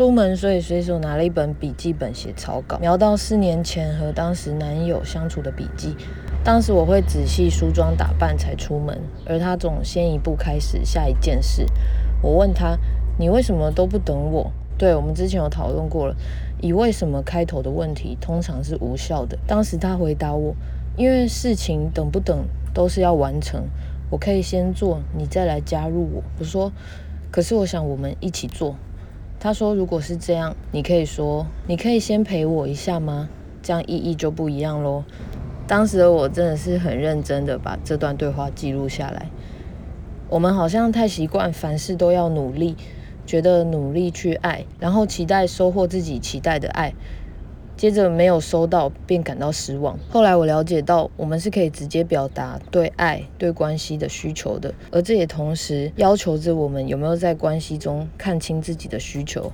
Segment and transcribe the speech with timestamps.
[0.00, 5.94] 出门，所以随手拿了一本笔记本写草稿，描到四年前和当时男友相处的笔记。
[6.42, 11.66] 当时我会仔细梳妆打扮才出门，而他总先一步开始下一件事。
[12.22, 12.78] 我问他
[13.20, 16.16] ：“你为什么都不等我？”对我们之前有讨论过了，
[16.62, 19.36] 以为什么开头的问题通常是无效的。
[19.46, 20.54] 当时他回答我
[20.96, 23.64] ：“因为事情等不等都是要完成，
[24.08, 26.72] 我可以先做，你再来加入我。”我说
[27.30, 28.76] ：“可是我想我们一起做。”
[29.42, 33.30] 他说：“如果是这样，你可以说，你可以先陪我一下吗？
[33.62, 35.02] 这样意义就不一样喽。”
[35.66, 39.30] 当时的我真的是很认真的把这段对话记录下来。
[40.28, 42.76] 我们好像太习惯凡事都要努力，
[43.24, 46.92] 觉得努力去爱，然后期待收获自己期待的爱，
[47.80, 49.98] 接着没有收到便感到失望。
[50.10, 59.50] 后来我了解到，我们是可以直接表达对爱、对关系的需求的，而这也同时要求着我们有没有在关系中看清自己的需求。